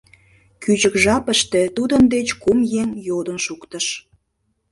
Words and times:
Кӱчык 0.63 0.95
жапыште 1.03 1.61
тудын 1.77 2.03
деч 2.13 2.27
кум 2.41 2.59
еҥ 2.81 2.89
йодын 3.07 3.37
шуктыш: 3.45 3.85